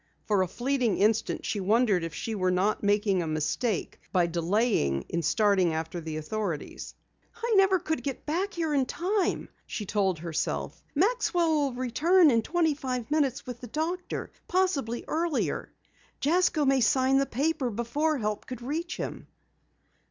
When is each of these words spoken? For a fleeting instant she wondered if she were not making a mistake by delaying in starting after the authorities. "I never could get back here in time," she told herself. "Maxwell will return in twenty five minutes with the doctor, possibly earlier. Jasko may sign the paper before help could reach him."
For 0.25 0.41
a 0.41 0.47
fleeting 0.47 0.97
instant 0.97 1.45
she 1.45 1.59
wondered 1.59 2.03
if 2.03 2.11
she 2.11 2.33
were 2.33 2.49
not 2.49 2.81
making 2.81 3.21
a 3.21 3.27
mistake 3.27 3.99
by 4.11 4.25
delaying 4.25 5.03
in 5.09 5.21
starting 5.21 5.73
after 5.73 6.01
the 6.01 6.17
authorities. 6.17 6.95
"I 7.35 7.53
never 7.55 7.77
could 7.77 8.01
get 8.01 8.25
back 8.25 8.55
here 8.55 8.73
in 8.73 8.87
time," 8.87 9.47
she 9.67 9.85
told 9.85 10.17
herself. 10.17 10.83
"Maxwell 10.95 11.49
will 11.49 11.73
return 11.73 12.31
in 12.31 12.41
twenty 12.41 12.73
five 12.73 13.11
minutes 13.11 13.45
with 13.45 13.61
the 13.61 13.67
doctor, 13.67 14.31
possibly 14.47 15.05
earlier. 15.07 15.71
Jasko 16.19 16.65
may 16.65 16.81
sign 16.81 17.19
the 17.19 17.27
paper 17.27 17.69
before 17.69 18.17
help 18.17 18.47
could 18.47 18.63
reach 18.63 18.97
him." 18.97 19.27